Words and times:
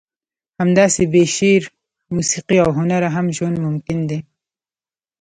همداسې 0.61 1.01
بې 1.11 1.23
شعر، 1.35 1.63
موسیقي 2.15 2.57
او 2.63 2.69
هنره 2.77 3.07
هم 3.15 3.25
ژوند 3.37 3.57
ممکن 3.65 3.99
دی. 4.09 4.19